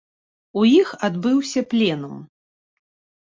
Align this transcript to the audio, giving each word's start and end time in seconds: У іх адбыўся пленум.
У 0.59 0.63
іх 0.69 0.93
адбыўся 1.07 1.63
пленум. 1.73 2.15